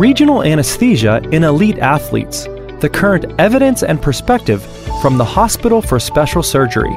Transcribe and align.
Regional 0.00 0.42
Anesthesia 0.42 1.20
in 1.30 1.44
Elite 1.44 1.78
Athletes 1.78 2.44
The 2.80 2.88
Current 2.90 3.26
Evidence 3.38 3.82
and 3.82 4.00
Perspective 4.00 4.62
from 5.02 5.18
the 5.18 5.24
Hospital 5.26 5.82
for 5.82 6.00
Special 6.00 6.42
Surgery 6.42 6.94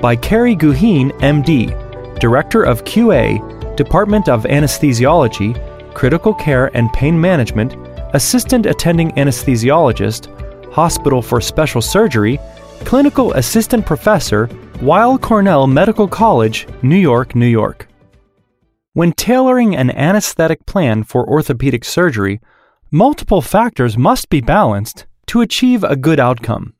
by 0.00 0.14
Carrie 0.14 0.54
Guheen, 0.54 1.10
MD, 1.18 1.74
Director 2.20 2.62
of 2.62 2.84
QA, 2.84 3.74
Department 3.74 4.28
of 4.28 4.44
Anesthesiology, 4.44 5.58
Critical 5.92 6.32
Care 6.34 6.70
and 6.76 6.88
Pain 6.92 7.20
Management, 7.20 7.74
Assistant 8.14 8.66
Attending 8.66 9.10
Anesthesiologist, 9.16 10.72
Hospital 10.72 11.22
for 11.22 11.40
Special 11.40 11.82
Surgery, 11.82 12.38
Clinical 12.84 13.32
Assistant 13.32 13.84
Professor, 13.84 14.48
Weill 14.80 15.18
Cornell 15.18 15.66
Medical 15.66 16.06
College, 16.06 16.68
New 16.84 16.94
York, 16.94 17.34
New 17.34 17.48
York. 17.48 17.88
When 18.96 19.12
tailoring 19.12 19.76
an 19.76 19.90
anesthetic 19.90 20.64
plan 20.64 21.04
for 21.04 21.28
orthopedic 21.28 21.84
surgery, 21.84 22.40
multiple 22.90 23.42
factors 23.42 23.98
must 23.98 24.30
be 24.30 24.40
balanced 24.40 25.04
to 25.26 25.42
achieve 25.42 25.84
a 25.84 25.96
good 25.96 26.18
outcome. 26.18 26.72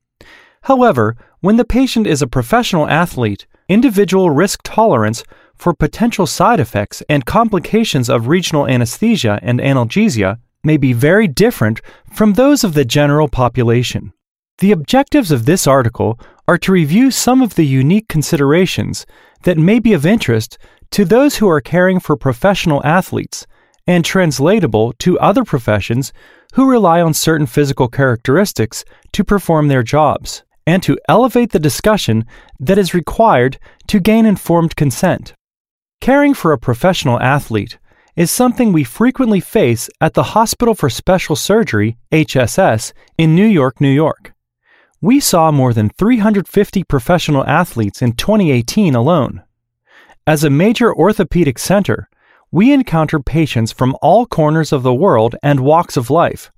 However, 0.63 1.15
when 1.41 1.59
the 1.59 1.67
patient 1.67 2.07
is 2.07 2.23
a 2.23 2.27
professional 2.27 2.89
athlete, 2.89 3.47
individual 3.69 4.31
risk 4.31 4.61
tolerance 4.65 5.25
for 5.57 5.75
potential 5.75 6.27
side 6.27 6.59
effects 6.59 7.03
and 7.11 7.27
complications 7.27 8.09
of 8.09 8.29
regional 8.29 8.67
anesthesia 8.67 9.39
and 9.43 9.61
analgesia 9.61 10.39
may 10.65 10.79
be 10.79 10.95
very 10.95 11.29
different 11.29 11.83
from 12.11 12.33
those 12.33 12.65
of 12.65 12.73
the 12.73 12.87
general 12.87 13.29
population. 13.29 14.15
The 14.61 14.73
objectives 14.73 15.31
of 15.31 15.45
this 15.45 15.67
article 15.67 16.19
are 16.49 16.57
to 16.57 16.73
review 16.73 17.11
some 17.11 17.43
of 17.43 17.57
the 17.57 17.67
unique 17.67 18.09
considerations 18.09 19.05
that 19.43 19.59
may 19.59 19.79
be 19.79 19.93
of 19.93 20.07
interest 20.07 20.57
to 20.91 21.05
those 21.05 21.37
who 21.37 21.49
are 21.49 21.61
caring 21.61 22.01
for 22.01 22.17
professional 22.17 22.85
athletes 22.85 23.47
and 23.87 24.05
translatable 24.05 24.93
to 24.95 25.19
other 25.19 25.45
professions 25.45 26.13
who 26.55 26.71
rely 26.71 27.01
on 27.01 27.15
certain 27.15 27.47
physical 27.47 27.89
characteristics 27.89 28.85
to 29.13 29.25
perform 29.25 29.69
their 29.69 29.83
jobs, 29.83 30.43
and 30.67 30.83
to 30.83 30.99
elevate 31.09 31.53
the 31.53 31.59
discussion 31.59 32.25
that 32.59 32.79
is 32.79 32.95
required 32.95 33.59
to 33.87 34.01
gain 34.01 34.27
informed 34.27 34.75
consent. 34.75 35.35
Caring 36.01 36.35
for 36.35 36.53
a 36.53 36.59
professional 36.59 37.21
athlete 37.21 37.79
is 38.17 38.31
something 38.31 38.73
we 38.73 38.85
frequently 38.85 39.41
face 39.41 39.91
at 40.01 40.15
the 40.15 40.23
Hospital 40.23 40.75
for 40.75 40.89
Special 40.89 41.37
Surgery, 41.37 41.99
HSS, 42.11 42.93
in 43.19 43.35
New 43.35 43.47
York, 43.47 43.81
New 43.81 43.91
York. 43.91 44.33
We 45.03 45.21
saw 45.21 45.53
more 45.53 45.75
than 45.75 45.91
350 45.91 46.83
professional 46.85 47.45
athletes 47.47 48.01
in 48.01 48.13
2018 48.13 48.95
alone. 48.95 49.43
As 50.29 50.43
a 50.43 50.51
major 50.51 50.93
orthopedic 50.93 51.57
center, 51.57 52.09
we 52.51 52.73
encounter 52.73 53.21
patients 53.21 53.71
from 53.71 53.97
all 54.03 54.27
corners 54.27 54.73
of 54.73 54.83
the 54.83 54.93
world 54.93 55.37
and 55.41 55.61
walks 55.61 55.97
of 55.97 56.11
life. 56.11 56.51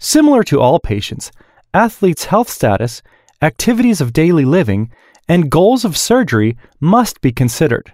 Similar 0.00 0.42
to 0.44 0.60
all 0.60 0.80
patients, 0.80 1.30
athletes' 1.72 2.24
health 2.24 2.48
status, 2.48 3.00
activities 3.40 4.00
of 4.00 4.12
daily 4.12 4.44
living, 4.44 4.90
and 5.28 5.48
goals 5.48 5.84
of 5.84 5.96
surgery 5.96 6.56
must 6.80 7.20
be 7.20 7.30
considered. 7.30 7.92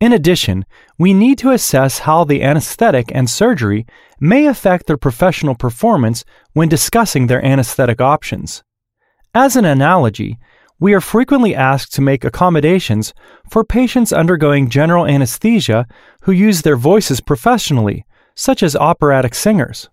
In 0.00 0.14
addition, 0.14 0.64
we 0.98 1.12
need 1.12 1.36
to 1.38 1.50
assess 1.50 1.98
how 2.00 2.24
the 2.24 2.42
anesthetic 2.42 3.12
and 3.14 3.28
surgery 3.28 3.84
may 4.18 4.46
affect 4.46 4.86
their 4.86 4.96
professional 4.96 5.54
performance 5.54 6.24
when 6.54 6.70
discussing 6.70 7.26
their 7.26 7.44
anesthetic 7.44 8.00
options. 8.00 8.64
As 9.34 9.56
an 9.56 9.66
analogy, 9.66 10.38
we 10.78 10.92
are 10.92 11.00
frequently 11.00 11.54
asked 11.54 11.94
to 11.94 12.02
make 12.02 12.24
accommodations 12.24 13.14
for 13.50 13.64
patients 13.64 14.12
undergoing 14.12 14.68
general 14.68 15.06
anesthesia 15.06 15.86
who 16.22 16.32
use 16.32 16.62
their 16.62 16.76
voices 16.76 17.20
professionally, 17.20 18.04
such 18.34 18.62
as 18.62 18.76
operatic 18.76 19.34
singers. 19.34 19.88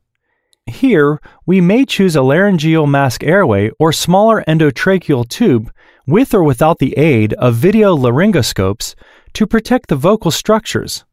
Here, 0.66 1.22
we 1.46 1.62
may 1.62 1.86
choose 1.86 2.16
a 2.16 2.22
laryngeal 2.22 2.88
mask 2.88 3.24
airway 3.24 3.72
or 3.80 3.92
smaller 3.92 4.44
endotracheal 4.48 5.28
tube 5.28 5.72
with 6.06 6.34
or 6.34 6.44
without 6.44 6.80
the 6.80 6.98
aid 6.98 7.34
of 7.34 7.56
video 7.56 7.96
laryngoscopes 7.96 8.96
to 9.34 9.48
protect 9.48 9.90
the 9.90 9.96
vocal 9.96 10.32
structures. 10.32 11.06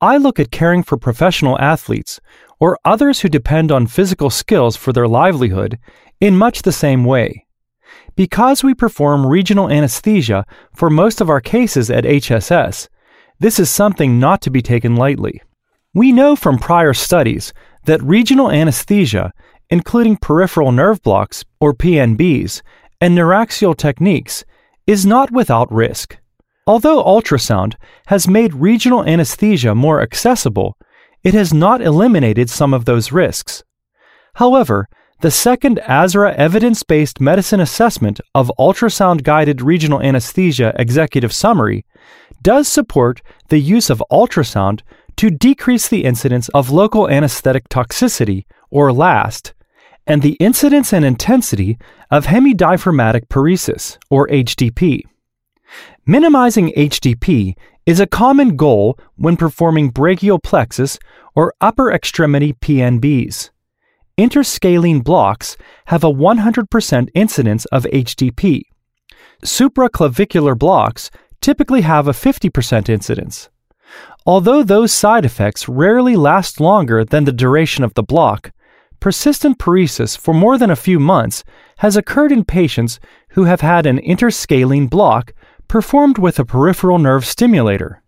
I 0.00 0.16
look 0.16 0.38
at 0.38 0.50
caring 0.50 0.82
for 0.82 0.96
professional 0.96 1.58
athletes 1.60 2.20
or 2.60 2.78
others 2.84 3.20
who 3.20 3.28
depend 3.28 3.70
on 3.70 3.86
physical 3.86 4.30
skills 4.30 4.76
for 4.76 4.92
their 4.92 5.08
livelihood 5.08 5.78
in 6.20 6.36
much 6.36 6.62
the 6.62 6.72
same 6.72 7.04
way. 7.04 7.43
Because 8.16 8.62
we 8.62 8.74
perform 8.74 9.26
regional 9.26 9.70
anesthesia 9.70 10.46
for 10.74 10.90
most 10.90 11.20
of 11.20 11.28
our 11.28 11.40
cases 11.40 11.90
at 11.90 12.04
HSS, 12.04 12.88
this 13.40 13.58
is 13.58 13.68
something 13.68 14.18
not 14.18 14.40
to 14.42 14.50
be 14.50 14.62
taken 14.62 14.96
lightly. 14.96 15.42
We 15.92 16.12
know 16.12 16.36
from 16.36 16.58
prior 16.58 16.94
studies 16.94 17.52
that 17.84 18.02
regional 18.02 18.50
anesthesia, 18.50 19.32
including 19.70 20.16
peripheral 20.16 20.72
nerve 20.72 21.02
blocks 21.02 21.44
or 21.60 21.74
PNBs 21.74 22.62
and 23.00 23.16
neuraxial 23.16 23.76
techniques, 23.76 24.44
is 24.86 25.04
not 25.06 25.30
without 25.30 25.70
risk. 25.72 26.16
Although 26.66 27.04
ultrasound 27.04 27.74
has 28.06 28.26
made 28.26 28.54
regional 28.54 29.04
anesthesia 29.04 29.74
more 29.74 30.00
accessible, 30.00 30.76
it 31.22 31.34
has 31.34 31.52
not 31.52 31.82
eliminated 31.82 32.48
some 32.48 32.72
of 32.72 32.84
those 32.84 33.12
risks. 33.12 33.62
However, 34.34 34.88
the 35.20 35.30
second 35.30 35.80
ASRA 35.84 36.34
evidence 36.34 36.82
based 36.82 37.20
medicine 37.20 37.60
assessment 37.60 38.20
of 38.34 38.52
ultrasound 38.58 39.22
guided 39.22 39.62
regional 39.62 40.02
anesthesia 40.02 40.74
executive 40.76 41.32
summary 41.32 41.84
does 42.42 42.68
support 42.68 43.22
the 43.48 43.58
use 43.58 43.90
of 43.90 44.02
ultrasound 44.10 44.82
to 45.16 45.30
decrease 45.30 45.88
the 45.88 46.04
incidence 46.04 46.48
of 46.50 46.70
local 46.70 47.08
anesthetic 47.08 47.68
toxicity, 47.68 48.44
or 48.70 48.92
LAST, 48.92 49.54
and 50.06 50.22
the 50.22 50.34
incidence 50.34 50.92
and 50.92 51.04
intensity 51.04 51.78
of 52.10 52.26
hemidiaphragmatic 52.26 53.28
paresis, 53.28 53.96
or 54.10 54.28
HDP. 54.28 55.02
Minimizing 56.04 56.72
HDP 56.76 57.54
is 57.86 58.00
a 58.00 58.06
common 58.06 58.56
goal 58.56 58.98
when 59.16 59.36
performing 59.36 59.90
brachial 59.90 60.38
plexus 60.38 60.98
or 61.34 61.54
upper 61.60 61.90
extremity 61.90 62.52
PNBs 62.54 63.50
interscalene 64.16 65.02
blocks 65.02 65.56
have 65.86 66.04
a 66.04 66.12
100% 66.12 67.08
incidence 67.14 67.64
of 67.66 67.84
HDP. 67.84 68.62
Supraclavicular 69.44 70.56
blocks 70.56 71.10
typically 71.40 71.80
have 71.80 72.06
a 72.06 72.12
50% 72.12 72.88
incidence. 72.88 73.50
Although 74.24 74.62
those 74.62 74.92
side 74.92 75.24
effects 75.24 75.68
rarely 75.68 76.16
last 76.16 76.60
longer 76.60 77.04
than 77.04 77.24
the 77.24 77.32
duration 77.32 77.84
of 77.84 77.94
the 77.94 78.02
block, 78.02 78.52
persistent 79.00 79.58
paresis 79.58 80.16
for 80.16 80.32
more 80.32 80.56
than 80.56 80.70
a 80.70 80.76
few 80.76 80.98
months 80.98 81.44
has 81.78 81.96
occurred 81.96 82.32
in 82.32 82.44
patients 82.44 83.00
who 83.30 83.44
have 83.44 83.60
had 83.60 83.84
an 83.84 83.98
interscalene 83.98 84.88
block 84.88 85.34
performed 85.68 86.18
with 86.18 86.38
a 86.38 86.44
peripheral 86.44 86.98
nerve 86.98 87.26
stimulator. 87.26 88.02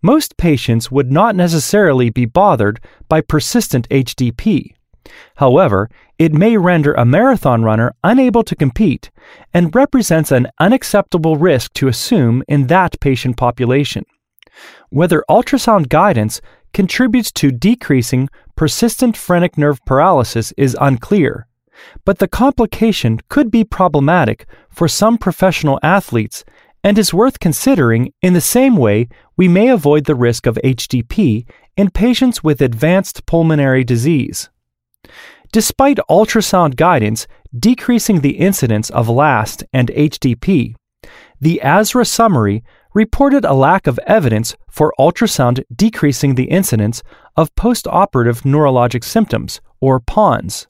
Most 0.00 0.36
patients 0.36 0.90
would 0.90 1.12
not 1.12 1.36
necessarily 1.36 2.10
be 2.10 2.24
bothered 2.24 2.80
by 3.08 3.20
persistent 3.20 3.88
HDP. 3.90 4.74
However, 5.36 5.88
it 6.18 6.32
may 6.32 6.56
render 6.56 6.94
a 6.94 7.04
marathon 7.04 7.62
runner 7.62 7.94
unable 8.04 8.42
to 8.44 8.56
compete 8.56 9.10
and 9.52 9.74
represents 9.74 10.30
an 10.30 10.48
unacceptable 10.58 11.36
risk 11.36 11.72
to 11.74 11.88
assume 11.88 12.42
in 12.48 12.68
that 12.68 13.00
patient 13.00 13.36
population. 13.36 14.04
Whether 14.90 15.24
ultrasound 15.28 15.88
guidance 15.88 16.40
contributes 16.72 17.32
to 17.32 17.50
decreasing 17.50 18.28
persistent 18.56 19.16
phrenic 19.16 19.58
nerve 19.58 19.80
paralysis 19.84 20.52
is 20.56 20.76
unclear, 20.80 21.46
but 22.04 22.18
the 22.18 22.28
complication 22.28 23.18
could 23.28 23.50
be 23.50 23.64
problematic 23.64 24.46
for 24.70 24.88
some 24.88 25.18
professional 25.18 25.78
athletes 25.82 26.44
and 26.84 26.98
is 26.98 27.14
worth 27.14 27.40
considering 27.40 28.12
in 28.22 28.32
the 28.32 28.40
same 28.40 28.76
way 28.76 29.08
we 29.36 29.48
may 29.48 29.68
avoid 29.68 30.04
the 30.04 30.14
risk 30.14 30.46
of 30.46 30.58
HDP 30.64 31.46
in 31.76 31.90
patients 31.90 32.42
with 32.42 32.60
advanced 32.60 33.24
pulmonary 33.26 33.84
disease. 33.84 34.50
Despite 35.52 35.98
ultrasound 36.08 36.76
guidance 36.76 37.26
decreasing 37.56 38.20
the 38.20 38.38
incidence 38.38 38.88
of 38.88 39.10
LAST 39.10 39.64
and 39.70 39.88
HDP, 39.88 40.74
the 41.38 41.60
ASRA 41.62 42.06
summary 42.06 42.64
reported 42.94 43.44
a 43.44 43.52
lack 43.52 43.86
of 43.86 44.00
evidence 44.06 44.56
for 44.70 44.94
ultrasound 44.98 45.62
decreasing 45.74 46.34
the 46.34 46.44
incidence 46.44 47.02
of 47.36 47.54
postoperative 47.54 48.42
neurologic 48.42 49.04
symptoms, 49.04 49.60
or 49.78 50.00
PONS. 50.00 50.68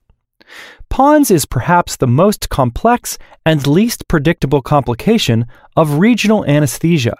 PONS 0.88 1.30
is 1.30 1.46
perhaps 1.46 1.94
the 1.94 2.08
most 2.08 2.48
complex 2.48 3.18
and 3.46 3.64
least 3.68 4.08
predictable 4.08 4.62
complication 4.62 5.46
of 5.76 5.98
regional 5.98 6.44
anesthesia. 6.46 7.14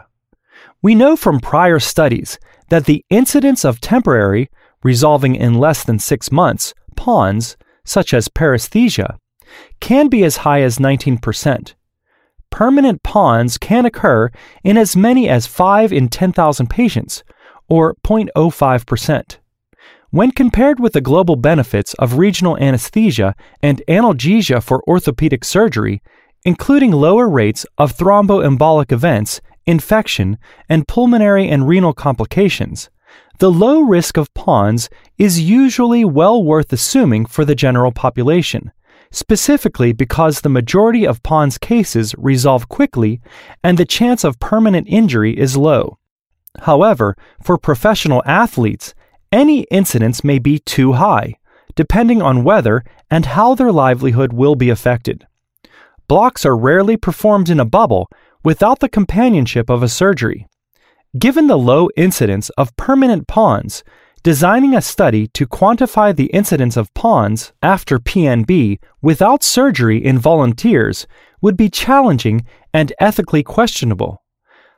We 0.82 0.96
know 0.96 1.14
from 1.14 1.38
prior 1.38 1.78
studies 1.78 2.40
that 2.70 2.86
the 2.86 3.04
incidence 3.08 3.64
of 3.64 3.80
temporary, 3.80 4.50
resolving 4.82 5.34
in 5.34 5.54
less 5.54 5.84
than 5.84 5.98
six 5.98 6.30
months, 6.32 6.74
PONS, 6.96 7.56
such 7.84 8.14
as 8.14 8.28
paresthesia, 8.28 9.18
can 9.80 10.08
be 10.08 10.24
as 10.24 10.38
high 10.38 10.62
as 10.62 10.78
19%. 10.78 11.74
Permanent 12.50 13.02
PONS 13.02 13.58
can 13.58 13.86
occur 13.86 14.30
in 14.62 14.76
as 14.76 14.94
many 14.94 15.28
as 15.28 15.46
5 15.46 15.92
in 15.92 16.08
10,000 16.08 16.68
patients, 16.68 17.24
or 17.68 17.94
0.05%. 18.04 19.38
When 20.10 20.30
compared 20.30 20.78
with 20.78 20.92
the 20.92 21.00
global 21.00 21.36
benefits 21.36 21.94
of 21.94 22.18
regional 22.18 22.58
anesthesia 22.58 23.34
and 23.62 23.82
analgesia 23.88 24.62
for 24.62 24.86
orthopedic 24.86 25.42
surgery, 25.42 26.02
including 26.44 26.92
lower 26.92 27.28
rates 27.28 27.64
of 27.78 27.96
thromboembolic 27.96 28.92
events, 28.92 29.40
infection, 29.64 30.36
and 30.68 30.86
pulmonary 30.86 31.48
and 31.48 31.66
renal 31.66 31.94
complications, 31.94 32.90
the 33.38 33.50
low 33.50 33.80
risk 33.80 34.16
of 34.16 34.32
PONS 34.34 34.88
is 35.18 35.40
usually 35.40 36.04
well 36.04 36.42
worth 36.42 36.72
assuming 36.72 37.26
for 37.26 37.44
the 37.44 37.54
general 37.54 37.92
population, 37.92 38.72
specifically 39.10 39.92
because 39.92 40.40
the 40.40 40.48
majority 40.48 41.06
of 41.06 41.22
PONS 41.22 41.58
cases 41.58 42.14
resolve 42.18 42.68
quickly 42.68 43.20
and 43.62 43.78
the 43.78 43.84
chance 43.84 44.24
of 44.24 44.38
permanent 44.38 44.86
injury 44.88 45.38
is 45.38 45.56
low. 45.56 45.98
However, 46.60 47.16
for 47.42 47.58
professional 47.58 48.22
athletes, 48.26 48.94
any 49.30 49.62
incidence 49.70 50.22
may 50.22 50.38
be 50.38 50.58
too 50.58 50.92
high, 50.92 51.36
depending 51.74 52.20
on 52.20 52.44
whether 52.44 52.84
and 53.10 53.24
how 53.24 53.54
their 53.54 53.72
livelihood 53.72 54.32
will 54.32 54.54
be 54.54 54.70
affected. 54.70 55.26
Blocks 56.08 56.44
are 56.44 56.56
rarely 56.56 56.96
performed 56.96 57.48
in 57.48 57.58
a 57.58 57.64
bubble 57.64 58.10
without 58.44 58.80
the 58.80 58.88
companionship 58.88 59.70
of 59.70 59.82
a 59.82 59.88
surgery. 59.88 60.46
Given 61.18 61.46
the 61.46 61.58
low 61.58 61.90
incidence 61.94 62.48
of 62.56 62.74
permanent 62.76 63.28
PONS, 63.28 63.84
designing 64.22 64.74
a 64.74 64.80
study 64.80 65.26
to 65.34 65.46
quantify 65.46 66.16
the 66.16 66.30
incidence 66.32 66.74
of 66.74 66.94
PONS 66.94 67.52
after 67.60 67.98
PNB 67.98 68.78
without 69.02 69.42
surgery 69.42 70.02
in 70.02 70.18
volunteers 70.18 71.06
would 71.42 71.54
be 71.54 71.68
challenging 71.68 72.46
and 72.72 72.94
ethically 72.98 73.42
questionable. 73.42 74.22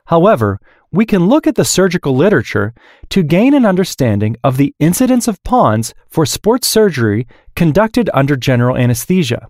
However, 0.07 0.59
we 0.91 1.05
can 1.05 1.27
look 1.27 1.47
at 1.47 1.55
the 1.55 1.63
surgical 1.63 2.13
literature 2.13 2.73
to 3.11 3.23
gain 3.23 3.53
an 3.53 3.65
understanding 3.65 4.35
of 4.43 4.57
the 4.57 4.75
incidence 4.77 5.29
of 5.29 5.41
PONS 5.45 5.93
for 6.09 6.25
sports 6.25 6.67
surgery 6.67 7.27
conducted 7.55 8.09
under 8.13 8.35
general 8.35 8.75
anesthesia. 8.75 9.47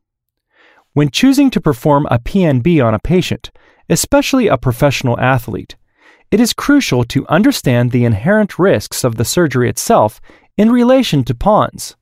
When 0.93 1.09
choosing 1.09 1.49
to 1.49 1.59
perform 1.59 2.05
a 2.11 2.19
PNB 2.19 2.85
on 2.85 2.93
a 2.93 2.99
patient, 2.99 3.49
especially 3.89 4.47
a 4.47 4.55
professional 4.55 5.19
athlete, 5.19 5.75
it 6.35 6.41
is 6.41 6.51
crucial 6.51 7.05
to 7.05 7.25
understand 7.29 7.91
the 7.91 8.03
inherent 8.03 8.59
risks 8.59 9.05
of 9.05 9.15
the 9.15 9.23
surgery 9.23 9.69
itself 9.69 10.19
in 10.57 10.69
relation 10.69 11.23
to 11.23 11.33
PONS. 11.33 11.95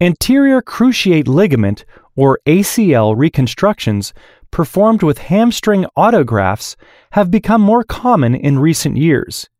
Anterior 0.00 0.62
cruciate 0.62 1.26
ligament 1.26 1.84
or 2.14 2.38
ACL 2.46 3.16
reconstructions 3.16 4.14
performed 4.52 5.02
with 5.02 5.18
hamstring 5.18 5.86
autografts 5.96 6.76
have 7.10 7.32
become 7.32 7.60
more 7.60 7.82
common 7.82 8.32
in 8.32 8.60
recent 8.60 8.96
years. 8.96 9.50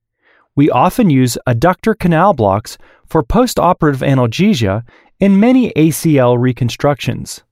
We 0.55 0.71
often 0.71 1.11
use 1.11 1.37
adductor 1.49 1.99
canal 1.99 2.35
blocks 2.35 2.79
for 3.05 3.25
postoperative 3.25 4.07
analgesia 4.07 4.85
in 5.19 5.41
many 5.41 5.73
ACL 5.73 6.39
reconstructions. 6.39 7.43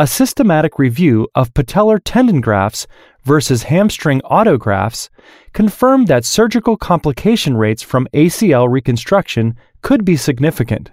A 0.00 0.06
systematic 0.06 0.78
review 0.78 1.28
of 1.34 1.52
patellar 1.52 2.00
tendon 2.02 2.40
grafts 2.40 2.86
versus 3.24 3.64
hamstring 3.64 4.22
autografts 4.22 5.10
confirmed 5.52 6.08
that 6.08 6.24
surgical 6.24 6.78
complication 6.78 7.54
rates 7.54 7.82
from 7.82 8.08
ACL 8.14 8.66
reconstruction 8.66 9.56
could 9.82 10.06
be 10.06 10.16
significant. 10.16 10.90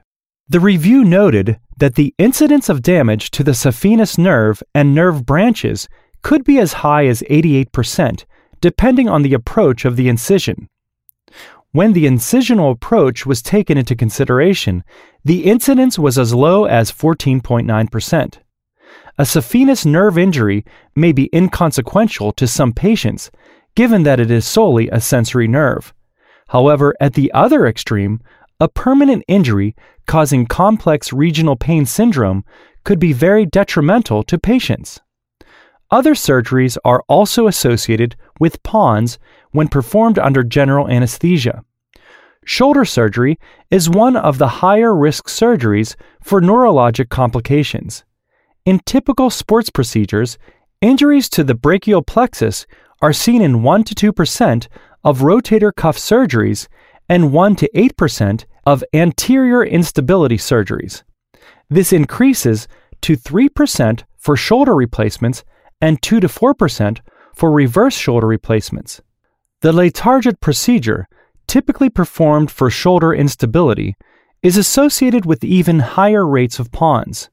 The 0.49 0.59
review 0.59 1.05
noted 1.05 1.57
that 1.77 1.95
the 1.95 2.13
incidence 2.17 2.67
of 2.67 2.81
damage 2.81 3.31
to 3.31 3.45
the 3.45 3.53
saphenous 3.53 4.17
nerve 4.17 4.61
and 4.75 4.93
nerve 4.93 5.25
branches 5.25 5.87
could 6.21 6.43
be 6.43 6.59
as 6.59 6.73
high 6.83 7.05
as 7.05 7.21
88%, 7.29 8.25
depending 8.59 9.07
on 9.07 9.21
the 9.21 9.33
approach 9.33 9.85
of 9.85 9.95
the 9.95 10.09
incision. 10.09 10.67
When 11.71 11.93
the 11.93 12.07
incisional 12.07 12.73
approach 12.73 13.25
was 13.25 13.41
taken 13.41 13.77
into 13.77 13.95
consideration, 13.95 14.83
the 15.23 15.45
incidence 15.45 15.97
was 15.97 16.17
as 16.19 16.33
low 16.33 16.65
as 16.65 16.91
14.9%. 16.91 18.39
A 19.19 19.23
saphenous 19.23 19.83
nerve 19.83 20.17
injury 20.17 20.63
may 20.95 21.11
be 21.11 21.29
inconsequential 21.33 22.33
to 22.33 22.45
some 22.45 22.71
patients, 22.71 23.31
given 23.75 24.03
that 24.03 24.19
it 24.19 24.29
is 24.29 24.45
solely 24.45 24.89
a 24.89 25.01
sensory 25.01 25.47
nerve. 25.47 25.91
However, 26.49 26.95
at 26.99 27.13
the 27.13 27.31
other 27.33 27.65
extreme, 27.65 28.21
a 28.59 28.67
permanent 28.67 29.23
injury 29.27 29.75
causing 30.05 30.45
complex 30.45 31.11
regional 31.11 31.55
pain 31.55 31.85
syndrome 31.85 32.45
could 32.83 32.99
be 32.99 33.11
very 33.11 33.45
detrimental 33.45 34.23
to 34.23 34.37
patients. 34.37 35.01
Other 35.89 36.13
surgeries 36.13 36.77
are 36.85 37.03
also 37.07 37.47
associated 37.47 38.15
with 38.39 38.61
PONS 38.63 39.17
when 39.51 39.67
performed 39.67 40.19
under 40.19 40.43
general 40.43 40.87
anesthesia. 40.89 41.63
Shoulder 42.45 42.85
surgery 42.85 43.39
is 43.71 43.89
one 43.89 44.15
of 44.15 44.37
the 44.37 44.47
higher 44.47 44.95
risk 44.95 45.27
surgeries 45.27 45.95
for 46.21 46.39
neurologic 46.39 47.09
complications. 47.09 48.03
In 48.67 48.79
typical 48.79 49.29
sports 49.29 49.69
procedures, 49.69 50.37
injuries 50.81 51.29
to 51.29 51.45
the 51.45 51.55
brachial 51.55 52.01
plexus 52.01 52.65
are 53.01 53.13
seen 53.13 53.41
in 53.41 53.63
1 53.63 53.85
to 53.85 54.11
2% 54.11 54.67
of 55.05 55.19
rotator 55.19 55.73
cuff 55.73 55.97
surgeries 55.97 56.67
and 57.07 57.31
1 57.31 57.55
to 57.55 57.69
8% 57.73 58.43
of 58.65 58.83
anterior 58.93 59.63
instability 59.63 60.35
surgeries. 60.35 61.03
This 61.69 61.93
increases 61.93 62.67
to 63.03 63.15
3% 63.15 64.03
for 64.17 64.35
shoulder 64.35 64.75
replacements 64.75 65.45
and 65.79 66.01
2 66.01 66.19
to 66.19 66.27
4% 66.27 66.99
for 67.37 67.49
reverse 67.49 67.95
shoulder 67.95 68.27
replacements. 68.27 68.99
The 69.61 69.71
Latarjet 69.71 70.41
procedure, 70.41 71.07
typically 71.47 71.89
performed 71.89 72.51
for 72.51 72.69
shoulder 72.69 73.13
instability, 73.13 73.95
is 74.43 74.57
associated 74.57 75.25
with 75.25 75.45
even 75.45 75.79
higher 75.79 76.27
rates 76.27 76.59
of 76.59 76.73
PONS. 76.73 77.29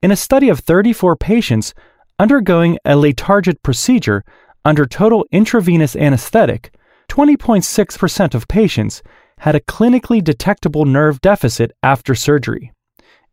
In 0.00 0.12
a 0.12 0.16
study 0.16 0.48
of 0.48 0.60
34 0.60 1.16
patients 1.16 1.74
undergoing 2.20 2.78
a 2.84 2.92
Latarjet 2.92 3.62
procedure 3.64 4.24
under 4.64 4.86
total 4.86 5.26
intravenous 5.32 5.96
anesthetic, 5.96 6.72
20.6% 7.08 8.34
of 8.34 8.46
patients 8.46 9.02
had 9.38 9.56
a 9.56 9.60
clinically 9.60 10.22
detectable 10.22 10.84
nerve 10.84 11.20
deficit 11.20 11.72
after 11.82 12.14
surgery. 12.14 12.72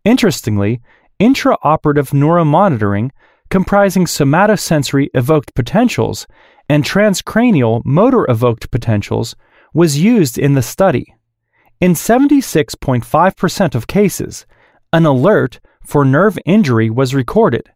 Interestingly, 0.03 0.81
intraoperative 1.19 2.11
neuromonitoring 2.13 3.11
comprising 3.49 4.05
somatosensory 4.05 5.09
evoked 5.13 5.53
potentials 5.53 6.25
and 6.67 6.83
transcranial 6.83 7.83
motor 7.85 8.25
evoked 8.29 8.71
potentials 8.71 9.35
was 9.73 9.99
used 9.99 10.39
in 10.39 10.55
the 10.55 10.63
study. 10.63 11.13
In 11.79 11.93
76.5% 11.93 13.75
of 13.75 13.87
cases, 13.87 14.45
an 14.91 15.05
alert 15.05 15.59
for 15.85 16.03
nerve 16.05 16.37
injury 16.45 16.89
was 16.89 17.15
recorded, 17.15 17.71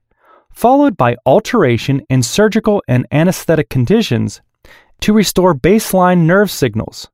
followed 0.52 0.98
by 0.98 1.16
alteration 1.26 2.02
in 2.10 2.24
surgical 2.24 2.84
and 2.88 3.08
anesthetic 3.12 3.70
conditions 3.70 4.42
to 5.02 5.14
restore 5.14 5.56
baseline 5.56 6.26
nerve 6.26 6.52
signals. 6.52 7.10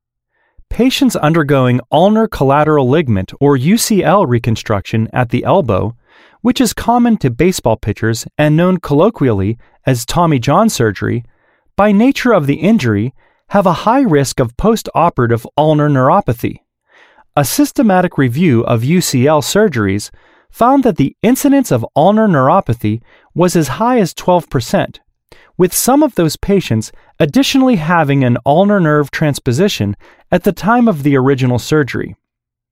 Patients 0.69 1.15
undergoing 1.15 1.79
ulnar 1.91 2.27
collateral 2.27 2.89
ligament 2.89 3.31
or 3.39 3.57
UCL 3.57 4.27
reconstruction 4.27 5.07
at 5.13 5.29
the 5.29 5.43
elbow, 5.43 5.95
which 6.41 6.59
is 6.59 6.73
common 6.73 7.17
to 7.17 7.29
baseball 7.29 7.77
pitchers 7.77 8.25
and 8.37 8.57
known 8.57 8.77
colloquially 8.77 9.57
as 9.85 10.05
Tommy 10.05 10.39
John 10.39 10.69
surgery, 10.69 11.23
by 11.75 11.91
nature 11.91 12.33
of 12.33 12.47
the 12.47 12.55
injury, 12.55 13.13
have 13.49 13.65
a 13.65 13.85
high 13.85 14.01
risk 14.01 14.39
of 14.39 14.57
postoperative 14.57 15.45
ulnar 15.57 15.89
neuropathy. 15.89 16.59
A 17.35 17.45
systematic 17.45 18.17
review 18.17 18.63
of 18.65 18.81
UCL 18.81 19.43
surgeries 19.43 20.09
found 20.55 20.85
that 20.85 20.95
the 20.95 21.17
incidence 21.21 21.69
of 21.69 21.85
ulnar 21.97 22.29
neuropathy 22.29 23.01
was 23.33 23.57
as 23.57 23.67
high 23.67 23.99
as 23.99 24.13
12%, 24.13 24.99
with 25.57 25.73
some 25.73 26.01
of 26.01 26.15
those 26.15 26.37
patients 26.37 26.93
additionally 27.19 27.75
having 27.75 28.23
an 28.23 28.37
ulnar 28.45 28.79
nerve 28.79 29.11
transposition 29.11 29.97
at 30.31 30.45
the 30.45 30.53
time 30.53 30.87
of 30.87 31.03
the 31.03 31.13
original 31.13 31.59
surgery. 31.59 32.15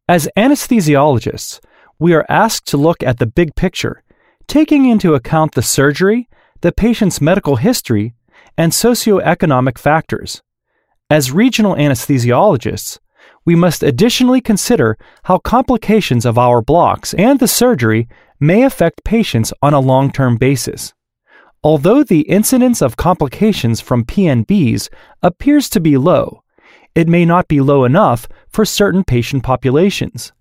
As 0.07 0.29
anesthesiologists, 0.37 1.59
we 1.99 2.13
are 2.13 2.25
asked 2.29 2.65
to 2.67 2.77
look 2.77 3.03
at 3.03 3.19
the 3.19 3.25
big 3.25 3.53
picture, 3.53 4.01
taking 4.47 4.85
into 4.85 5.13
account 5.13 5.51
the 5.51 5.61
surgery, 5.61 6.29
the 6.61 6.71
patient's 6.71 7.19
medical 7.19 7.57
history, 7.57 8.13
and 8.57 8.71
socioeconomic 8.71 9.77
factors. 9.77 10.41
As 11.09 11.33
regional 11.33 11.75
anesthesiologists, 11.75 12.99
we 13.45 13.55
must 13.55 13.83
additionally 13.83 14.41
consider 14.41 14.97
how 15.23 15.37
complications 15.39 16.25
of 16.25 16.37
our 16.37 16.61
blocks 16.61 17.13
and 17.15 17.39
the 17.39 17.47
surgery 17.47 18.07
may 18.39 18.63
affect 18.63 19.03
patients 19.03 19.53
on 19.61 19.73
a 19.73 19.79
long 19.79 20.11
term 20.11 20.37
basis. 20.37 20.93
Although 21.63 22.03
the 22.03 22.21
incidence 22.21 22.81
of 22.81 22.97
complications 22.97 23.79
from 23.79 24.03
PNBs 24.03 24.89
appears 25.21 25.69
to 25.69 25.79
be 25.79 25.97
low, 25.97 26.43
it 26.93 27.07
may 27.07 27.25
not 27.25 27.47
be 27.47 27.61
low 27.61 27.85
enough 27.85 28.27
for 28.49 28.65
certain 28.65 29.03
patient 29.03 29.43
populations. 29.43 30.33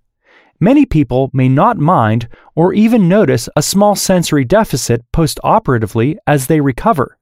Many 0.58 0.84
people 0.86 1.30
may 1.32 1.48
not 1.48 1.78
mind 1.78 2.28
or 2.54 2.72
even 2.72 3.08
notice 3.08 3.48
a 3.56 3.62
small 3.62 3.96
sensory 3.96 4.44
deficit 4.44 5.04
postoperatively 5.12 6.16
as 6.26 6.46
they 6.46 6.60
recover. 6.60 7.18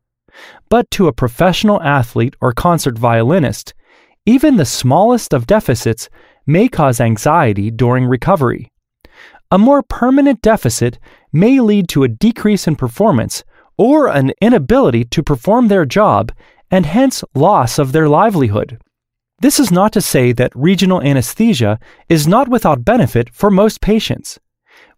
But 0.69 0.91
to 0.93 1.09
a 1.09 1.13
professional 1.13 1.83
athlete 1.83 2.35
or 2.41 2.53
concert 2.53 2.99
violinist, 2.99 3.75
even 4.27 4.57
the 4.57 4.65
smallest 4.65 5.33
of 5.33 5.47
deficits 5.47 6.09
may 6.47 6.69
cause 6.69 7.01
anxiety 7.01 7.71
during 7.71 8.05
recovery. 8.05 8.71
A 9.51 9.59
more 9.59 9.83
permanent 9.83 10.43
deficit 10.43 10.99
may 11.33 11.61
lead 11.61 11.89
to 11.89 12.05
a 12.05 12.09
decrease 12.09 12.67
in 12.67 12.77
performance 12.77 13.45
or 13.77 14.09
an 14.09 14.33
inability 14.41 15.05
to 15.05 15.23
perform 15.23 15.69
their 15.69 15.85
job 15.85 16.33
and 16.71 16.87
hence 16.87 17.25
loss 17.35 17.79
of 17.79 17.93
their 17.93 18.09
livelihood. 18.09 18.79
This 19.41 19.59
is 19.59 19.71
not 19.71 19.93
to 19.95 20.01
say 20.01 20.33
that 20.33 20.53
regional 20.55 21.01
anesthesia 21.01 21.81
is 22.09 22.29
not 22.29 22.49
without 22.49 22.85
benefit 22.85 23.35
for 23.35 23.51
most 23.51 23.81
patients. 23.81 24.39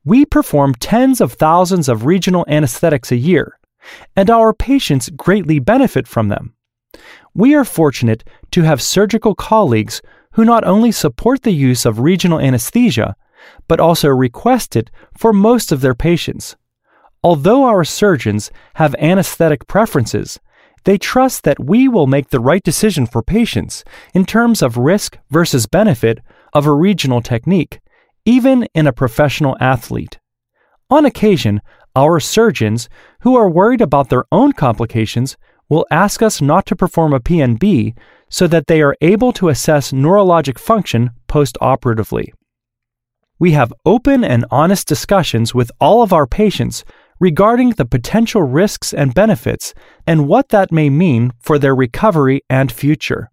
We 0.04 0.26
perform 0.26 0.74
tens 0.74 1.20
of 1.20 1.34
thousands 1.34 1.88
of 1.88 2.06
regional 2.06 2.44
anesthetics 2.48 3.12
a 3.12 3.16
year, 3.16 3.58
and 4.16 4.28
our 4.28 4.52
patients 4.52 5.10
greatly 5.10 5.60
benefit 5.60 6.08
from 6.08 6.28
them. 6.28 6.54
We 7.34 7.54
are 7.54 7.64
fortunate 7.64 8.24
to 8.50 8.62
have 8.62 8.82
surgical 8.82 9.34
colleagues 9.34 10.02
who 10.32 10.44
not 10.44 10.64
only 10.64 10.92
support 10.92 11.42
the 11.42 11.52
use 11.52 11.86
of 11.86 12.00
regional 12.00 12.38
anesthesia, 12.38 13.16
but 13.68 13.80
also 13.80 14.08
request 14.08 14.76
it 14.76 14.90
for 15.16 15.32
most 15.32 15.72
of 15.72 15.80
their 15.80 15.94
patients. 15.94 16.56
Although 17.22 17.64
our 17.64 17.84
surgeons 17.84 18.50
have 18.74 18.94
anesthetic 18.96 19.66
preferences, 19.66 20.40
they 20.84 20.98
trust 20.98 21.44
that 21.44 21.64
we 21.64 21.88
will 21.88 22.06
make 22.06 22.30
the 22.30 22.40
right 22.40 22.62
decision 22.62 23.06
for 23.06 23.22
patients 23.22 23.84
in 24.12 24.26
terms 24.26 24.60
of 24.60 24.76
risk 24.76 25.18
versus 25.30 25.66
benefit 25.66 26.18
of 26.52 26.66
a 26.66 26.72
regional 26.72 27.22
technique, 27.22 27.80
even 28.24 28.66
in 28.74 28.86
a 28.86 28.92
professional 28.92 29.56
athlete. 29.60 30.18
On 30.90 31.06
occasion, 31.06 31.62
our 31.94 32.20
surgeons, 32.20 32.88
who 33.20 33.36
are 33.36 33.48
worried 33.48 33.80
about 33.80 34.08
their 34.08 34.24
own 34.32 34.52
complications, 34.52 35.36
will 35.72 35.86
ask 35.90 36.20
us 36.20 36.42
not 36.42 36.66
to 36.66 36.76
perform 36.76 37.14
a 37.14 37.18
PNB 37.20 37.96
so 38.28 38.46
that 38.46 38.66
they 38.66 38.82
are 38.82 38.94
able 39.00 39.32
to 39.32 39.48
assess 39.48 39.90
neurologic 39.90 40.58
function 40.58 41.10
post 41.28 41.56
operatively. 41.62 42.30
We 43.38 43.52
have 43.52 43.72
open 43.86 44.22
and 44.22 44.44
honest 44.50 44.86
discussions 44.86 45.54
with 45.54 45.72
all 45.80 46.02
of 46.02 46.12
our 46.12 46.26
patients 46.26 46.84
regarding 47.18 47.70
the 47.70 47.86
potential 47.86 48.42
risks 48.42 48.92
and 48.92 49.14
benefits 49.14 49.72
and 50.06 50.28
what 50.28 50.50
that 50.50 50.70
may 50.70 50.90
mean 50.90 51.32
for 51.40 51.58
their 51.58 51.74
recovery 51.74 52.42
and 52.50 52.70
future. 52.70 53.30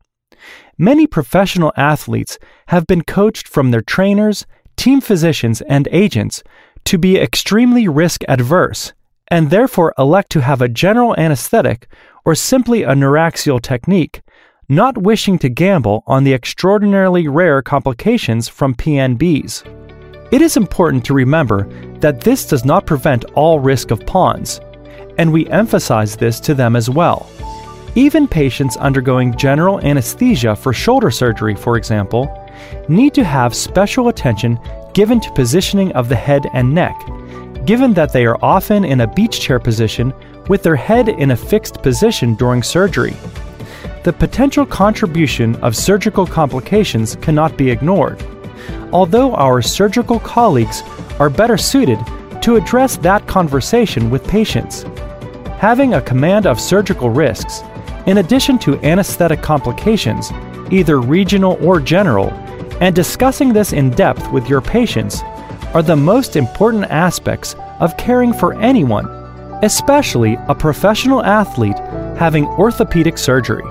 Many 0.78 1.08
professional 1.08 1.74
athletes 1.76 2.40
have 2.68 2.88
been 2.88 3.02
coached 3.04 3.50
from 3.50 3.72
their 3.72 3.82
trainers, 3.82 4.46
team 4.78 5.02
physicians, 5.02 5.60
and 5.64 5.90
agents 5.92 6.42
to 6.86 6.98
be 6.98 7.18
extremely 7.18 7.90
risk 7.90 8.24
adverse 8.30 8.94
and 9.32 9.50
therefore 9.50 9.94
elect 9.98 10.32
to 10.32 10.42
have 10.42 10.62
a 10.62 10.70
general 10.70 11.16
anesthetic 11.18 11.88
or 12.26 12.36
simply 12.36 12.84
a 12.84 12.94
neuraxial 12.94 13.62
technique, 13.62 14.22
not 14.68 14.98
wishing 14.98 15.40
to 15.40 15.50
gamble 15.50 16.04
on 16.06 16.24
the 16.24 16.34
extraordinarily 16.34 17.28
rare 17.28 17.62
complications 17.62 18.48
from 18.48 18.76
PNBs. 18.76 19.64
It 20.32 20.42
is 20.42 20.58
important 20.58 21.04
to 21.06 21.14
remember 21.14 21.68
that 22.02 22.22
this 22.22 22.46
does 22.46 22.64
not 22.64 22.86
prevent 22.86 23.26
all 23.34 23.60
risk 23.60 23.90
of 23.90 24.06
PONS, 24.06 24.62
and 25.18 25.34
we 25.34 25.48
emphasize 25.48 26.16
this 26.16 26.40
to 26.42 26.54
them 26.54 26.76
as 26.76 26.90
well. 26.90 27.28
Even 27.96 28.28
patients 28.28 28.78
undergoing 28.78 29.36
general 29.36 29.80
anesthesia 29.82 30.56
for 30.56 30.72
shoulder 30.72 31.10
surgery, 31.10 31.56
for 31.56 31.76
example, 31.76 32.30
need 32.88 33.16
to 33.16 33.24
have 33.24 33.56
special 33.56 34.10
attention 34.10 34.60
given 34.94 35.20
to 35.20 35.32
positioning 35.32 35.92
of 35.94 36.10
the 36.10 36.16
head 36.16 36.48
and 36.54 36.74
neck, 36.74 36.96
given 37.70 37.94
that 37.94 38.12
they 38.12 38.26
are 38.26 38.44
often 38.44 38.84
in 38.84 39.02
a 39.02 39.14
beach 39.14 39.40
chair 39.40 39.60
position 39.60 40.12
with 40.48 40.64
their 40.64 40.76
head 40.76 41.08
in 41.08 41.30
a 41.30 41.38
fixed 41.38 41.84
position 41.84 42.34
during 42.34 42.64
surgery. 42.64 43.16
The 44.04 44.12
potential 44.12 44.66
contribution 44.66 45.56
of 45.58 45.76
surgical 45.76 46.26
complications 46.26 47.16
cannot 47.18 47.56
be 47.58 47.70
ignored 47.70 48.20
although 48.92 49.36
our 49.36 49.62
surgical 49.62 50.20
colleagues 50.20 50.82
are 51.20 51.30
better 51.30 51.58
suited 51.58 52.00
to 52.42 52.56
address 52.56 52.98
that 52.98 53.28
conversation 53.28 54.10
with 54.10 54.28
patients. 54.28 54.84
Having 55.60 55.94
a 55.94 56.02
command 56.02 56.48
of 56.48 56.60
surgical 56.60 57.10
risks, 57.10 57.62
in 58.08 58.18
addition 58.18 58.58
to 58.60 58.80
anesthetic 58.84 59.42
complications, 59.42 60.32
either 60.72 61.00
regional 61.00 61.58
or 61.62 61.80
general, 61.80 62.32
and 62.82 62.96
discussing 62.96 63.52
this 63.52 63.74
in 63.74 63.90
depth 63.92 64.32
with 64.32 64.50
your 64.50 64.62
patients 64.62 65.22
are 65.74 65.84
the 65.84 65.96
most 65.96 66.36
important 66.36 66.86
aspects 66.86 67.56
of 67.80 67.96
caring 67.98 68.34
for 68.34 68.60
anyone, 68.60 69.06
especially 69.64 70.36
a 70.48 70.56
professional 70.56 71.24
athlete 71.24 71.78
having 72.18 72.46
orthopedic 72.48 73.18
surgery. 73.18 73.64